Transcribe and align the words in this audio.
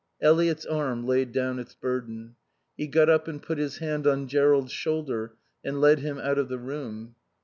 Eliot's 0.19 0.65
arm 0.65 1.05
laid 1.05 1.31
down 1.31 1.59
its 1.59 1.75
burden. 1.75 2.35
He 2.75 2.87
got 2.87 3.07
up 3.07 3.27
and 3.27 3.39
put 3.39 3.59
his 3.59 3.77
hand 3.77 4.07
on 4.07 4.27
Jerrold's 4.27 4.71
shoulder 4.73 5.35
and 5.63 5.79
led 5.79 5.99
him 5.99 6.17
out 6.17 6.39
of 6.39 6.49
the 6.49 6.57
room. 6.57 7.13